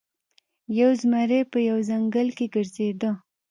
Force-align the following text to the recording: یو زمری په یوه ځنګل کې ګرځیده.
یو 0.79 0.89
زمری 1.01 1.41
په 1.51 1.57
یوه 1.67 1.81
ځنګل 1.89 2.27
کې 2.37 2.45
ګرځیده. 2.53 3.11